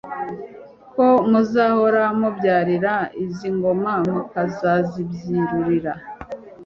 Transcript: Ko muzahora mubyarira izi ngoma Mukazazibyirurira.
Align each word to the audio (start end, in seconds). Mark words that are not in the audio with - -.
Ko 0.93 1.07
muzahora 1.29 2.03
mubyarira 2.19 2.93
izi 3.23 3.49
ngoma 3.57 3.93
Mukazazibyirurira. 4.11 5.93